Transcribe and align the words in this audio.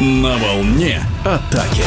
На 0.00 0.38
волне 0.38 1.02
атаки. 1.26 1.84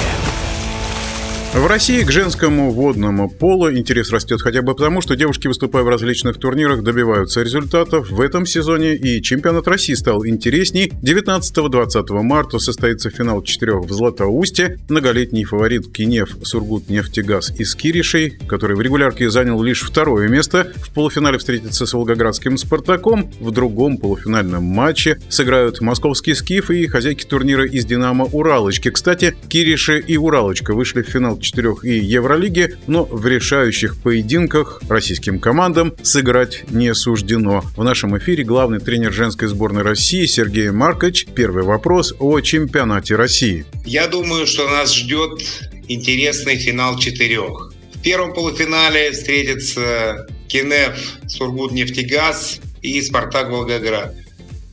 В 1.54 1.68
России 1.68 2.02
к 2.04 2.10
женскому 2.10 2.72
водному 2.72 3.30
полу 3.30 3.72
интерес 3.72 4.10
растет 4.10 4.42
хотя 4.42 4.64
бы 4.64 4.74
потому, 4.74 5.02
что 5.02 5.16
девушки, 5.16 5.46
выступая 5.46 5.84
в 5.84 5.88
различных 5.88 6.40
турнирах, 6.40 6.82
добиваются 6.82 7.44
результатов. 7.44 8.10
В 8.10 8.20
этом 8.22 8.48
сезоне 8.48 8.96
и 8.96 9.22
чемпионат 9.22 9.68
России 9.68 9.94
стал 9.94 10.26
интересней. 10.26 10.92
19-20 11.04 12.24
марта 12.24 12.58
состоится 12.58 13.12
финал 13.12 13.44
четырех 13.44 13.86
в 13.86 13.94
Златоусте. 13.94 14.80
Многолетний 14.90 15.44
фаворит 15.44 15.94
Кинев 15.94 16.36
Сургут 16.42 16.90
Нефтегаз 16.90 17.52
из 17.52 17.76
Киришей, 17.76 18.32
который 18.48 18.76
в 18.76 18.82
регулярке 18.82 19.30
занял 19.30 19.62
лишь 19.62 19.84
второе 19.84 20.30
место, 20.30 20.72
в 20.78 20.92
полуфинале 20.92 21.38
встретится 21.38 21.86
с 21.86 21.94
Волгоградским 21.94 22.58
Спартаком. 22.58 23.32
В 23.40 23.52
другом 23.52 23.98
полуфинальном 23.98 24.64
матче 24.64 25.20
сыграют 25.30 25.82
московский 25.82 26.34
Скиф 26.34 26.72
и 26.72 26.88
хозяйки 26.88 27.26
турнира 27.26 27.68
из 27.68 27.86
Динамо 27.86 28.26
Уралочки. 28.26 28.90
Кстати, 28.90 29.36
Кириши 29.50 30.00
и 30.00 30.18
Уралочка 30.18 30.74
вышли 30.74 31.04
в 31.04 31.10
финал 31.10 31.38
четырех 31.44 31.86
и 31.86 32.00
Евролиги, 32.00 32.76
но 32.88 33.06
в 33.06 33.28
решающих 33.28 34.02
поединках 34.02 34.82
российским 34.90 35.40
командам 35.40 35.94
сыграть 36.02 36.64
не 36.72 36.94
суждено. 36.96 37.64
В 37.78 37.84
нашем 37.84 38.18
эфире 38.18 38.44
главный 38.44 38.80
тренер 38.80 39.14
женской 39.14 39.48
сборной 39.48 39.84
России 39.84 40.26
Сергей 40.26 40.72
Маркович. 40.72 41.28
Первый 41.36 41.64
вопрос 41.64 42.16
о 42.20 42.40
чемпионате 42.40 43.16
России. 43.16 43.66
Я 43.86 44.08
думаю, 44.08 44.48
что 44.48 44.68
нас 44.68 44.96
ждет 44.96 45.42
интересный 45.88 46.58
финал 46.58 46.98
четырех. 46.98 47.74
В 47.94 48.02
первом 48.02 48.34
полуфинале 48.34 49.12
встретятся 49.12 50.28
Кенеф, 50.48 51.20
Сургут-Нефтегаз 51.28 52.60
и 52.82 53.02
Спартак 53.02 53.50
Волгоград. 53.50 54.16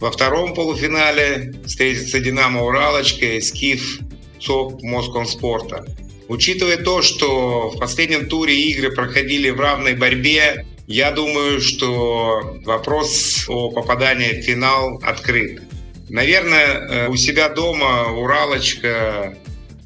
Во 0.00 0.10
втором 0.10 0.54
полуфинале 0.54 1.54
встретятся 1.66 2.20
Динамо 2.20 2.64
Уралочка 2.64 3.26
и 3.26 3.40
Скиф 3.40 4.00
ЦОП 4.40 4.82
Москомспорта. 4.82 5.84
Учитывая 6.30 6.76
то, 6.76 7.02
что 7.02 7.70
в 7.70 7.80
последнем 7.80 8.28
туре 8.28 8.54
игры 8.54 8.92
проходили 8.92 9.50
в 9.50 9.58
равной 9.58 9.94
борьбе, 9.94 10.64
я 10.86 11.10
думаю, 11.10 11.60
что 11.60 12.60
вопрос 12.64 13.46
о 13.48 13.70
попадании 13.72 14.40
в 14.40 14.44
финал 14.44 15.00
открыт. 15.02 15.60
Наверное, 16.08 16.66
э, 16.66 17.08
у 17.08 17.16
себя 17.16 17.48
дома 17.48 18.12
Уралочка 18.12 19.36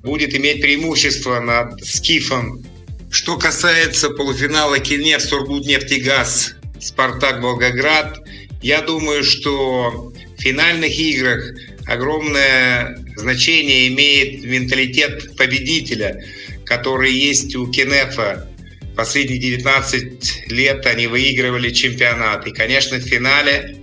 будет 0.03 0.35
иметь 0.35 0.61
преимущество 0.61 1.41
над 1.41 1.83
Скифом. 1.83 2.63
Что 3.11 3.39
касается 3.39 4.11
полуфинала 4.11 4.79
Кинев, 4.79 5.23
Сургут, 5.23 5.65
Нефтегаз, 5.65 6.57
Спартак, 6.79 7.41
Волгоград, 7.41 8.21
я 8.61 8.83
думаю, 8.83 9.25
что 9.25 10.13
в 10.37 10.43
финальных 10.43 10.95
играх 10.99 11.43
огромное 11.87 12.99
значение 13.17 13.89
имеет 13.89 14.45
менталитет 14.45 15.37
победителя, 15.37 16.25
который 16.65 17.13
есть 17.13 17.55
у 17.57 17.71
Кенефа. 17.71 18.49
Последние 18.97 19.39
19 19.39 20.51
лет 20.53 20.87
они 20.87 21.07
выигрывали 21.07 21.71
чемпионат. 21.71 22.47
И, 22.47 22.53
конечно, 22.53 22.99
в 22.99 23.03
финале 23.03 23.77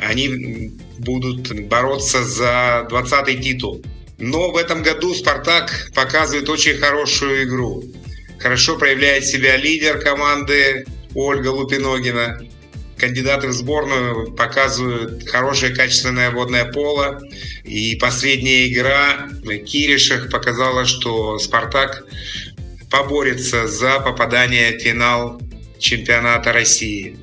они 0.00 0.72
будут 0.98 1.52
бороться 1.66 2.24
за 2.24 2.86
20-й 2.90 3.36
титул. 3.36 3.82
Но 4.18 4.50
в 4.50 4.56
этом 4.56 4.82
году 4.82 5.14
«Спартак» 5.14 5.90
показывает 5.94 6.48
очень 6.48 6.76
хорошую 6.76 7.44
игру. 7.44 7.84
Хорошо 8.38 8.76
проявляет 8.76 9.24
себя 9.24 9.56
лидер 9.56 10.00
команды 10.00 10.84
Ольга 11.14 11.48
Лупиногина 11.48 12.40
кандидаты 12.98 13.48
в 13.48 13.52
сборную 13.52 14.32
показывают 14.32 15.28
хорошее 15.28 15.74
качественное 15.74 16.30
водное 16.30 16.64
поло. 16.66 17.20
И 17.64 17.96
последняя 17.96 18.68
игра 18.68 19.28
Киришах 19.66 20.30
показала, 20.30 20.84
что 20.84 21.38
«Спартак» 21.38 22.04
поборется 22.90 23.66
за 23.66 24.00
попадание 24.00 24.76
в 24.76 24.80
финал 24.80 25.40
чемпионата 25.78 26.52
России. 26.52 27.18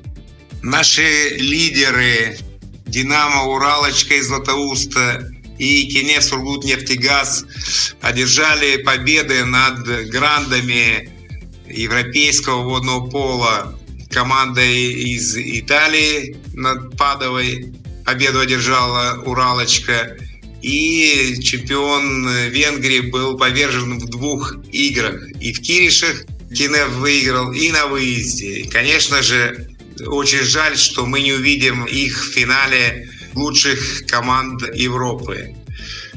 Наши 0.62 1.36
лидеры 1.36 2.38
«Динамо», 2.86 3.44
«Уралочка» 3.44 4.14
из 4.14 4.26
Златоуста 4.26 5.30
и 5.58 5.86
Кенев 5.86 6.22
Сургут 6.22 6.64
нефтегаз 6.64 7.44
одержали 8.00 8.76
победы 8.78 9.44
над 9.44 9.86
грандами 10.08 11.10
европейского 11.68 12.62
водного 12.62 13.08
пола 13.08 13.75
командой 14.10 14.92
из 14.92 15.36
Италии 15.36 16.36
над 16.54 16.96
Падовой. 16.96 17.72
Победу 18.04 18.40
одержала 18.40 19.22
Уралочка. 19.24 20.16
И 20.62 21.38
чемпион 21.42 22.28
Венгрии 22.48 23.00
был 23.00 23.36
повержен 23.36 23.98
в 23.98 24.06
двух 24.08 24.56
играх. 24.72 25.28
И 25.40 25.52
в 25.52 25.60
Киришах 25.60 26.24
Кинев 26.54 26.88
выиграл, 26.94 27.52
и 27.52 27.70
на 27.70 27.86
выезде. 27.86 28.60
И, 28.60 28.68
конечно 28.68 29.22
же, 29.22 29.68
очень 30.06 30.42
жаль, 30.42 30.76
что 30.76 31.06
мы 31.06 31.20
не 31.20 31.32
увидим 31.32 31.84
их 31.84 32.24
в 32.24 32.32
финале 32.32 33.10
лучших 33.34 34.06
команд 34.06 34.62
Европы. 34.74 35.54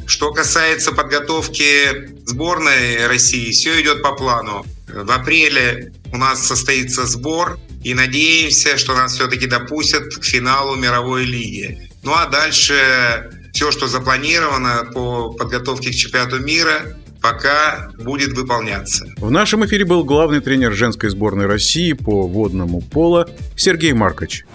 Что 0.06 0.32
касается 0.32 0.92
подготовки 0.92 2.10
сборной 2.26 3.08
России, 3.08 3.52
все 3.52 3.80
идет 3.82 4.02
по 4.02 4.14
плану. 4.14 4.66
В 4.88 5.12
апреле 5.12 5.94
у 6.12 6.18
нас 6.18 6.48
состоится 6.48 7.06
сбор, 7.06 7.60
и 7.84 7.94
надеемся, 7.94 8.78
что 8.78 8.96
нас 8.96 9.14
все-таки 9.14 9.48
допустят 9.48 10.16
к 10.16 10.24
финалу 10.24 10.76
мировой 10.76 11.26
лиги. 11.26 11.90
Ну 12.04 12.14
а 12.14 12.28
дальше 12.28 13.30
все, 13.54 13.72
что 13.72 13.88
запланировано 13.88 14.90
по 14.94 15.32
подготовке 15.32 15.92
к 15.92 15.96
чемпионату 15.96 16.40
мира, 16.40 16.98
пока 17.22 17.90
будет 17.98 18.34
выполняться. 18.34 19.08
В 19.18 19.30
нашем 19.32 19.66
эфире 19.66 19.86
был 19.86 20.04
главный 20.04 20.40
тренер 20.40 20.74
женской 20.74 21.10
сборной 21.10 21.46
России 21.46 21.94
по 21.94 22.28
водному 22.28 22.82
поло 22.82 23.30
Сергей 23.56 23.94
Маркович. 23.94 24.46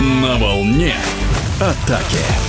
На 0.00 0.36
волне 0.38 0.96
атаки. 1.60 2.47